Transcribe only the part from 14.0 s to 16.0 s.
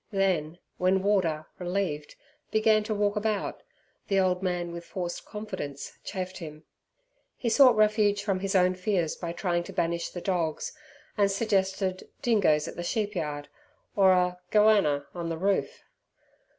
a "goanner" on the roof.